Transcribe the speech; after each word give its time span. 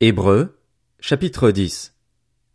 Hébreux, 0.00 0.58
chapitre 0.98 1.52
10. 1.52 1.94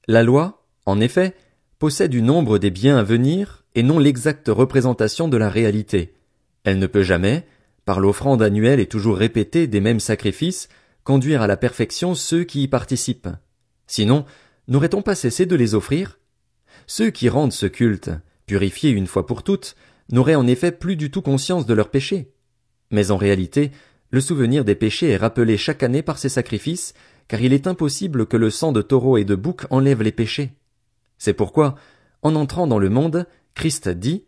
La 0.10 0.24
loi, 0.24 0.66
en 0.86 1.00
effet, 1.00 1.36
possède 1.80 2.12
du 2.12 2.22
nombre 2.22 2.58
des 2.58 2.70
biens 2.70 2.98
à 2.98 3.04
venir 3.04 3.64
et 3.76 3.82
non 3.82 3.98
l'exacte 3.98 4.50
représentation 4.50 5.30
de 5.30 5.38
la 5.38 5.50
réalité. 5.50 6.16
Elle 6.66 6.80
ne 6.80 6.86
peut 6.86 7.02
jamais, 7.02 7.48
par 7.86 8.02
l'offrande 8.02 8.42
annuelle 8.42 8.82
et 8.82 8.88
toujours 8.88 9.16
répétée 9.16 9.68
des 9.68 9.80
mêmes 9.80 10.02
sacrifices, 10.02 10.68
conduire 11.06 11.42
à 11.42 11.48
la 11.48 11.56
perfection 11.56 12.14
ceux 12.14 12.44
qui 12.44 12.64
y 12.64 12.68
participent. 12.68 13.30
Sinon, 13.88 14.26
n'aurait-on 14.68 15.02
pas 15.02 15.16
cessé 15.16 15.46
de 15.46 15.56
les 15.56 15.76
offrir? 15.76 16.20
Ceux 16.88 17.10
qui 17.10 17.30
rendent 17.30 17.54
ce 17.54 17.68
culte, 17.68 18.12
purifiés 18.48 18.92
une 18.92 19.08
fois 19.08 19.26
pour 19.26 19.44
toutes, 19.44 19.78
n'auraient 20.12 20.36
en 20.36 20.46
effet 20.46 20.74
plus 20.74 20.98
du 20.98 21.10
tout 21.10 21.22
conscience 21.22 21.66
de 21.66 21.74
leurs 21.74 21.90
péchés. 21.90 22.34
Mais 22.92 23.12
en 23.12 23.18
réalité, 23.18 23.72
le 24.12 24.20
souvenir 24.20 24.66
des 24.66 24.76
péchés 24.76 25.12
est 25.12 25.18
rappelé 25.18 25.56
chaque 25.56 25.84
année 25.84 26.02
par 26.02 26.18
ces 26.18 26.30
sacrifices, 26.30 26.94
car 27.30 27.42
il 27.42 27.54
est 27.54 27.68
impossible 27.68 28.26
que 28.26 28.36
le 28.36 28.50
sang 28.50 28.74
de 28.74 28.82
taureau 28.82 29.18
et 29.18 29.24
de 29.24 29.36
bouc 29.36 29.66
enlève 29.70 30.02
les 30.02 30.12
péchés. 30.12 30.52
C'est 31.18 31.34
pourquoi, 31.34 31.76
en 32.24 32.36
entrant 32.36 32.68
dans 32.68 32.80
le 32.80 32.90
monde, 32.90 33.28
Christ 33.54 33.88
dit, 33.88 34.26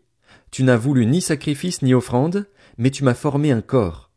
Tu 0.51 0.63
n'as 0.63 0.77
voulu 0.77 1.05
ni 1.05 1.19
sacrifice 1.19 1.81
ni 1.81 1.93
offrande, 1.93 2.45
mais 2.77 2.91
tu 2.91 3.03
m'as 3.03 3.15
formé 3.15 3.51
un 3.51 3.61
corps. 3.61 4.11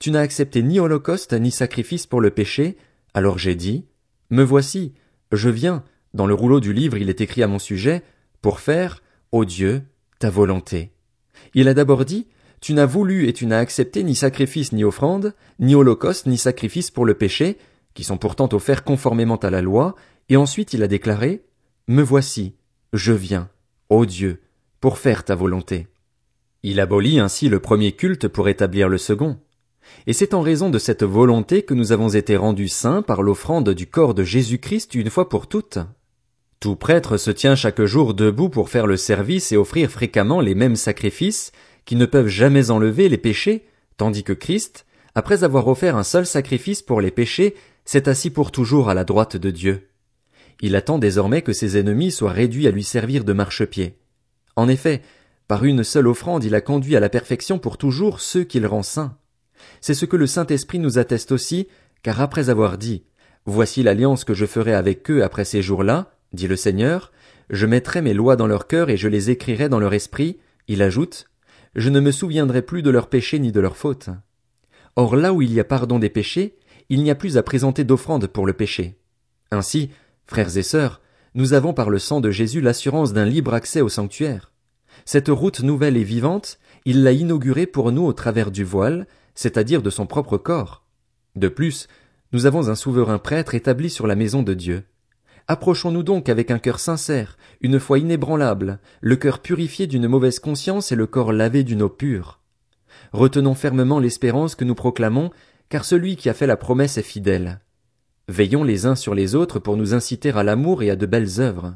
Tu 0.00 0.10
n'as 0.10 0.20
accepté 0.20 0.62
ni 0.62 0.80
holocauste 0.80 1.32
ni 1.32 1.50
sacrifice 1.50 2.06
pour 2.06 2.20
le 2.20 2.30
péché, 2.30 2.76
alors 3.14 3.38
j'ai 3.38 3.54
dit, 3.54 3.86
Me 4.30 4.42
voici, 4.42 4.92
je 5.30 5.48
viens, 5.48 5.84
dans 6.12 6.26
le 6.26 6.34
rouleau 6.34 6.58
du 6.58 6.72
livre 6.72 6.98
il 6.98 7.08
est 7.08 7.20
écrit 7.20 7.42
à 7.42 7.46
mon 7.46 7.60
sujet, 7.60 8.02
pour 8.42 8.58
faire, 8.58 9.02
ô 9.30 9.44
Dieu, 9.44 9.82
ta 10.18 10.28
volonté. 10.28 10.90
Il 11.54 11.68
a 11.68 11.74
d'abord 11.74 12.04
dit, 12.04 12.26
tu 12.60 12.74
n'as 12.74 12.86
voulu 12.86 13.28
et 13.28 13.32
tu 13.32 13.46
n'as 13.46 13.58
accepté 13.58 14.02
ni 14.02 14.14
sacrifice 14.14 14.72
ni 14.72 14.84
offrande, 14.84 15.34
ni 15.60 15.74
holocauste 15.74 16.26
ni 16.26 16.38
sacrifice 16.38 16.90
pour 16.90 17.04
le 17.04 17.14
péché, 17.14 17.58
qui 17.94 18.04
sont 18.04 18.18
pourtant 18.18 18.48
offerts 18.52 18.84
conformément 18.84 19.36
à 19.36 19.50
la 19.50 19.62
loi, 19.62 19.94
et 20.28 20.36
ensuite 20.36 20.72
il 20.72 20.82
a 20.82 20.88
déclaré, 20.88 21.44
Me 21.88 22.02
voici, 22.02 22.54
je 22.92 23.12
viens, 23.12 23.48
ô 23.88 24.06
Dieu, 24.06 24.42
pour 24.80 24.98
faire 24.98 25.24
ta 25.24 25.34
volonté. 25.34 25.88
Il 26.62 26.80
abolit 26.80 27.20
ainsi 27.20 27.48
le 27.48 27.60
premier 27.60 27.92
culte 27.92 28.28
pour 28.28 28.48
établir 28.48 28.88
le 28.88 28.98
second. 28.98 29.38
Et 30.06 30.12
c'est 30.12 30.32
en 30.32 30.40
raison 30.40 30.70
de 30.70 30.78
cette 30.78 31.04
volonté 31.04 31.62
que 31.62 31.74
nous 31.74 31.92
avons 31.92 32.08
été 32.08 32.36
rendus 32.36 32.68
saints 32.68 33.02
par 33.02 33.22
l'offrande 33.22 33.70
du 33.70 33.86
corps 33.86 34.14
de 34.14 34.24
Jésus-Christ 34.24 34.94
une 34.94 35.10
fois 35.10 35.28
pour 35.28 35.46
toutes. 35.46 35.78
Tout 36.60 36.76
prêtre 36.76 37.18
se 37.18 37.30
tient 37.30 37.54
chaque 37.54 37.82
jour 37.84 38.14
debout 38.14 38.48
pour 38.48 38.70
faire 38.70 38.86
le 38.86 38.96
service 38.96 39.52
et 39.52 39.58
offrir 39.58 39.90
fréquemment 39.90 40.40
les 40.40 40.54
mêmes 40.54 40.76
sacrifices, 40.76 41.52
qui 41.84 41.96
ne 41.96 42.06
peuvent 42.06 42.28
jamais 42.28 42.70
enlever 42.70 43.10
les 43.10 43.18
péchés, 43.18 43.66
tandis 43.98 44.24
que 44.24 44.32
Christ, 44.32 44.86
après 45.14 45.44
avoir 45.44 45.68
offert 45.68 45.96
un 45.96 46.02
seul 46.02 46.24
sacrifice 46.24 46.80
pour 46.80 47.02
les 47.02 47.10
péchés, 47.10 47.54
s'est 47.84 48.08
assis 48.08 48.30
pour 48.30 48.50
toujours 48.50 48.88
à 48.88 48.94
la 48.94 49.04
droite 49.04 49.36
de 49.36 49.50
Dieu. 49.50 49.88
Il 50.60 50.76
attend 50.76 50.98
désormais 50.98 51.42
que 51.42 51.52
ses 51.52 51.78
ennemis 51.78 52.10
soient 52.10 52.32
réduits 52.32 52.66
à 52.66 52.70
lui 52.70 52.84
servir 52.84 53.24
de 53.24 53.32
marchepied. 53.32 53.98
En 54.56 54.68
effet, 54.68 55.02
par 55.48 55.64
une 55.64 55.84
seule 55.84 56.06
offrande 56.06 56.44
il 56.44 56.54
a 56.54 56.60
conduit 56.60 56.96
à 56.96 57.00
la 57.00 57.08
perfection 57.08 57.58
pour 57.58 57.76
toujours 57.76 58.20
ceux 58.20 58.44
qu'il 58.44 58.66
rend 58.66 58.82
saints. 58.82 59.16
C'est 59.80 59.94
ce 59.94 60.06
que 60.06 60.16
le 60.16 60.26
Saint-Esprit 60.26 60.78
nous 60.78 60.98
atteste 60.98 61.32
aussi, 61.32 61.68
car 62.02 62.20
après 62.20 62.50
avoir 62.50 62.78
dit, 62.78 63.04
Voici 63.46 63.82
l'alliance 63.82 64.24
que 64.24 64.32
je 64.32 64.46
ferai 64.46 64.72
avec 64.72 65.10
eux 65.10 65.22
après 65.22 65.44
ces 65.44 65.60
jours-là, 65.60 66.14
dit 66.32 66.48
le 66.48 66.56
Seigneur, 66.56 67.12
je 67.50 67.66
mettrai 67.66 68.00
mes 68.00 68.14
lois 68.14 68.36
dans 68.36 68.46
leur 68.46 68.66
cœur 68.66 68.88
et 68.88 68.96
je 68.96 69.08
les 69.08 69.30
écrirai 69.30 69.68
dans 69.68 69.78
leur 69.78 69.92
esprit, 69.92 70.38
il 70.66 70.80
ajoute, 70.80 71.26
je 71.74 71.90
ne 71.90 72.00
me 72.00 72.10
souviendrai 72.10 72.62
plus 72.62 72.82
de 72.82 72.90
leurs 72.90 73.08
péchés 73.08 73.38
ni 73.38 73.52
de 73.52 73.60
leurs 73.60 73.76
fautes. 73.76 74.08
Or 74.96 75.16
là 75.16 75.34
où 75.34 75.42
il 75.42 75.52
y 75.52 75.60
a 75.60 75.64
pardon 75.64 75.98
des 75.98 76.08
péchés, 76.08 76.56
il 76.88 77.02
n'y 77.02 77.10
a 77.10 77.14
plus 77.14 77.36
à 77.36 77.42
présenter 77.42 77.84
d'offrande 77.84 78.26
pour 78.26 78.46
le 78.46 78.52
péché. 78.52 78.98
Ainsi, 79.50 79.90
frères 80.26 80.56
et 80.56 80.62
sœurs, 80.62 81.00
nous 81.34 81.52
avons 81.52 81.74
par 81.74 81.90
le 81.90 81.98
sang 81.98 82.20
de 82.20 82.30
Jésus 82.30 82.60
l'assurance 82.60 83.12
d'un 83.12 83.24
libre 83.24 83.54
accès 83.54 83.80
au 83.80 83.88
sanctuaire. 83.88 84.52
Cette 85.04 85.28
route 85.28 85.60
nouvelle 85.60 85.96
et 85.96 86.04
vivante, 86.04 86.58
il 86.84 87.02
l'a 87.02 87.12
inaugurée 87.12 87.66
pour 87.66 87.92
nous 87.92 88.04
au 88.04 88.12
travers 88.12 88.50
du 88.50 88.64
voile, 88.64 89.06
c'est-à-dire 89.34 89.82
de 89.82 89.90
son 89.90 90.06
propre 90.06 90.38
corps. 90.38 90.84
De 91.34 91.48
plus, 91.48 91.88
nous 92.32 92.46
avons 92.46 92.68
un 92.68 92.74
souverain 92.74 93.18
prêtre 93.18 93.54
établi 93.54 93.90
sur 93.90 94.06
la 94.06 94.16
maison 94.16 94.42
de 94.42 94.54
Dieu. 94.54 94.84
Approchons-nous 95.46 96.02
donc 96.02 96.28
avec 96.28 96.50
un 96.50 96.58
cœur 96.58 96.80
sincère, 96.80 97.36
une 97.60 97.78
foi 97.78 97.98
inébranlable, 97.98 98.78
le 99.00 99.16
cœur 99.16 99.40
purifié 99.40 99.86
d'une 99.86 100.08
mauvaise 100.08 100.38
conscience 100.38 100.90
et 100.90 100.96
le 100.96 101.06
corps 101.06 101.32
lavé 101.32 101.64
d'une 101.64 101.82
eau 101.82 101.88
pure. 101.88 102.40
Retenons 103.12 103.54
fermement 103.54 103.98
l'espérance 103.98 104.54
que 104.54 104.64
nous 104.64 104.74
proclamons, 104.74 105.30
car 105.68 105.84
celui 105.84 106.16
qui 106.16 106.28
a 106.28 106.34
fait 106.34 106.46
la 106.46 106.56
promesse 106.56 106.98
est 106.98 107.02
fidèle. 107.02 107.60
Veillons 108.28 108.64
les 108.64 108.86
uns 108.86 108.94
sur 108.94 109.14
les 109.14 109.34
autres 109.34 109.58
pour 109.58 109.76
nous 109.76 109.92
inciter 109.92 110.30
à 110.30 110.42
l'amour 110.42 110.82
et 110.82 110.90
à 110.90 110.96
de 110.96 111.06
belles 111.06 111.40
œuvres. 111.40 111.74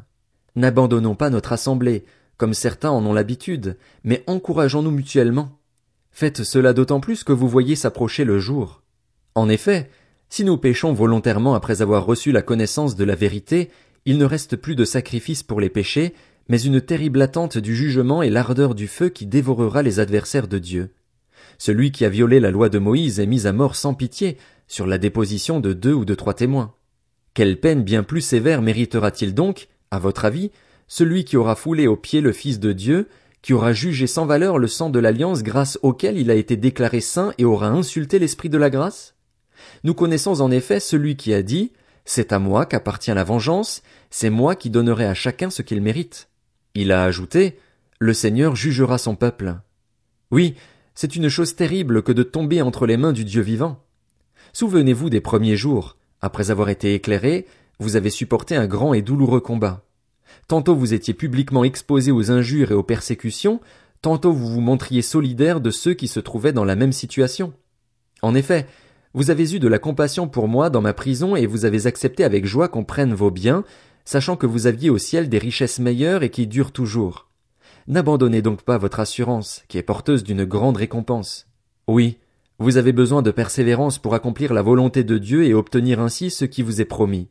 N'abandonnons 0.57 1.15
pas 1.15 1.31
notre 1.31 1.53
assemblée, 1.53 2.05
comme 2.39 2.55
certains 2.55 2.91
en 2.91 3.05
ont 3.05 3.13
l'habitude, 3.13 3.77
mais 4.05 4.25
encourageons-nous 4.27 4.91
mutuellement. 4.91 5.59
Faites 6.11 6.45
cela 6.45 6.73
d'autant 6.73 7.01
plus 7.01 7.23
que 7.23 7.33
vous 7.33 7.49
voyez 7.49 7.77
s'approcher 7.77 8.25
le 8.25 8.39
jour. 8.39 8.83
En 9.35 9.49
effet, 9.49 9.91
si 10.31 10.45
nous 10.45 10.57
péchons 10.57 10.93
volontairement 10.93 11.55
après 11.55 11.83
avoir 11.83 12.05
reçu 12.07 12.33
la 12.33 12.43
connaissance 12.43 12.97
de 12.97 13.05
la 13.05 13.15
vérité, 13.15 13.71
il 14.05 14.19
ne 14.19 14.25
reste 14.25 14.57
plus 14.57 14.75
de 14.75 14.85
sacrifice 14.85 15.43
pour 15.43 15.61
les 15.61 15.69
péchés, 15.69 16.15
mais 16.49 16.61
une 16.61 16.81
terrible 16.81 17.21
attente 17.21 17.59
du 17.59 17.77
jugement 17.77 18.23
et 18.23 18.31
l'ardeur 18.31 18.75
du 18.75 18.89
feu 18.89 19.11
qui 19.11 19.27
dévorera 19.27 19.83
les 19.83 20.01
adversaires 20.01 20.49
de 20.49 20.59
Dieu. 20.59 20.91
Celui 21.57 21.93
qui 21.93 22.05
a 22.05 22.09
violé 22.09 22.41
la 22.41 22.51
loi 22.51 22.69
de 22.69 22.79
Moïse 22.79 23.21
est 23.21 23.27
mis 23.27 23.47
à 23.47 23.53
mort 23.53 23.77
sans 23.77 23.95
pitié, 23.95 24.37
sur 24.67 24.87
la 24.87 24.99
déposition 24.99 25.61
de 25.61 25.73
deux 25.73 25.95
ou 25.95 26.05
de 26.05 26.15
trois 26.15 26.35
témoins. 26.35 26.75
Quelle 27.35 27.59
peine 27.59 27.83
bien 27.83 28.03
plus 28.03 28.21
sévère 28.21 28.63
méritera-t-il 28.63 29.35
donc, 29.35 29.69
à 29.91 29.99
votre 29.99 30.25
avis, 30.25 30.51
celui 30.89 31.25
qui 31.25 31.37
aura 31.37 31.55
foulé 31.55 31.87
aux 31.87 31.97
pieds 31.97 32.21
le 32.21 32.33
Fils 32.33 32.61
de 32.61 32.73
Dieu, 32.73 33.09
qui 33.43 33.53
aura 33.53 33.73
jugé 33.73 34.07
sans 34.07 34.27
valeur 34.27 34.59
le 34.59 34.67
sang 34.67 34.91
de 34.91 34.99
l'alliance 34.99 35.43
grâce 35.43 35.79
auquel 35.83 36.19
il 36.19 36.31
a 36.31 36.35
été 36.35 36.57
déclaré 36.57 37.01
saint 37.01 37.33
et 37.39 37.45
aura 37.45 37.69
insulté 37.69 38.19
l'esprit 38.19 38.49
de 38.49 38.59
la 38.59 38.71
grâce? 38.71 39.15
Nous 39.85 39.95
connaissons 39.95 40.41
en 40.41 40.51
effet 40.51 40.81
celui 40.81 41.17
qui 41.17 41.33
a 41.33 41.43
dit 41.43 41.73
C'est 42.05 42.33
à 42.33 42.39
moi 42.39 42.67
qu'appartient 42.67 43.13
la 43.13 43.25
vengeance, 43.25 43.83
c'est 44.11 44.31
moi 44.31 44.57
qui 44.57 44.71
donnerai 44.71 45.07
à 45.07 45.15
chacun 45.15 45.51
ce 45.51 45.63
qu'il 45.63 45.81
mérite. 45.81 46.29
Il 46.75 46.93
a 46.93 47.05
ajouté 47.05 47.59
Le 47.99 48.13
Seigneur 48.13 48.57
jugera 48.57 48.99
son 48.99 49.15
peuple. 49.15 49.57
Oui, 50.31 50.57
c'est 51.01 51.15
une 51.15 51.29
chose 51.29 51.55
terrible 51.55 52.03
que 52.03 52.11
de 52.11 52.25
tomber 52.25 52.61
entre 52.61 52.85
les 52.85 52.97
mains 52.97 53.13
du 53.13 53.25
Dieu 53.25 53.41
vivant. 53.41 53.85
Souvenez-vous 54.53 55.11
des 55.11 55.21
premiers 55.21 55.55
jours. 55.55 55.97
Après 56.21 56.51
avoir 56.51 56.71
été 56.71 56.93
éclairé, 56.93 57.47
vous 57.79 57.95
avez 57.95 58.11
supporté 58.11 58.57
un 58.57 58.67
grand 58.67 58.95
et 58.95 59.01
douloureux 59.01 59.39
combat. 59.39 59.85
Tantôt 60.49 60.75
vous 60.75 60.95
étiez 60.95 61.15
publiquement 61.15 61.63
exposé 61.63 62.11
aux 62.11 62.33
injures 62.33 62.73
et 62.73 62.75
aux 62.75 62.83
persécutions, 62.83 63.61
tantôt 64.03 64.33
vous 64.33 64.49
vous 64.49 64.61
montriez 64.61 65.03
solidaire 65.03 65.61
de 65.61 65.71
ceux 65.71 65.95
qui 65.95 66.09
se 66.09 66.19
trouvaient 66.19 66.53
dans 66.53 66.65
la 66.65 66.75
même 66.75 66.91
situation. 66.91 67.53
En 68.21 68.35
effet, 68.35 68.67
vous 69.15 69.31
avez 69.31 69.55
eu 69.55 69.61
de 69.61 69.69
la 69.69 69.79
compassion 69.79 70.27
pour 70.27 70.49
moi 70.49 70.69
dans 70.69 70.83
ma 70.83 70.95
prison 70.95 71.37
et 71.37 71.47
vous 71.47 71.65
avez 71.65 71.87
accepté 71.87 72.25
avec 72.25 72.45
joie 72.45 72.67
qu'on 72.67 72.83
prenne 72.83 73.15
vos 73.15 73.31
biens, 73.31 73.63
sachant 74.05 74.35
que 74.35 74.47
vous 74.47 74.67
aviez 74.67 74.91
au 74.91 74.99
ciel 74.99 75.29
des 75.29 75.39
richesses 75.39 75.79
meilleures 75.79 76.25
et 76.25 76.31
qui 76.31 76.49
durent 76.49 76.73
toujours. 76.73 77.28
N'abandonnez 77.89 78.43
donc 78.43 78.65
pas 78.65 78.77
votre 78.77 79.01
assurance, 79.01 79.65
qui 79.67 79.79
est 79.79 79.83
porteuse 79.83 80.23
d'une 80.23 80.45
grande 80.45 80.77
récompense. 80.77 81.49
Oui, 81.87 82.19
vous 82.59 82.77
avez 82.77 82.93
besoin 82.93 83.23
de 83.23 83.31
persévérance 83.31 83.99
pour 83.99 84.15
accomplir 84.15 84.53
la 84.53 84.61
volonté 84.61 85.05
de 85.05 85.17
Dieu 85.17 85.45
et 85.45 85.55
obtenir 85.55 85.99
ainsi 85.99 86.29
ce 86.29 86.45
qui 86.45 86.61
vous 86.61 86.83
est 86.83 86.85
promis. 86.85 87.31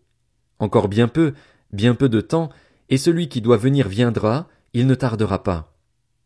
Encore 0.57 0.87
bien 0.87 1.07
peu, 1.07 1.35
bien 1.73 1.93
peu 1.93 2.09
de 2.09 2.21
temps, 2.21 2.49
et 2.89 2.97
celui 2.97 3.29
qui 3.29 3.39
doit 3.39 3.57
venir 3.57 3.87
viendra, 3.87 4.47
il 4.73 4.87
ne 4.87 4.95
tardera 4.95 5.43
pas. 5.43 5.77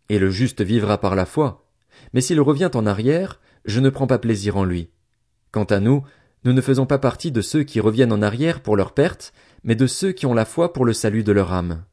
Et 0.07 0.17
le 0.17 0.29
juste 0.29 0.61
vivra 0.61 0.97
par 0.97 1.13
la 1.15 1.25
foi. 1.25 1.67
Mais 2.13 2.21
s'il 2.21 2.39
revient 2.39 2.71
en 2.73 2.85
arrière, 2.85 3.41
je 3.65 3.81
ne 3.81 3.89
prends 3.89 4.07
pas 4.07 4.17
plaisir 4.17 4.55
en 4.55 4.63
lui. 4.63 4.91
Quant 5.51 5.65
à 5.65 5.81
nous, 5.81 6.03
nous 6.45 6.53
ne 6.53 6.61
faisons 6.61 6.85
pas 6.85 6.99
partie 6.99 7.33
de 7.33 7.41
ceux 7.41 7.63
qui 7.63 7.81
reviennent 7.81 8.13
en 8.13 8.21
arrière 8.21 8.61
pour 8.61 8.77
leur 8.77 8.93
perte, 8.93 9.33
mais 9.65 9.75
de 9.75 9.87
ceux 9.87 10.13
qui 10.13 10.25
ont 10.25 10.33
la 10.33 10.45
foi 10.45 10.71
pour 10.71 10.85
le 10.85 10.93
salut 10.93 11.25
de 11.25 11.33
leur 11.33 11.51
âme. 11.51 11.83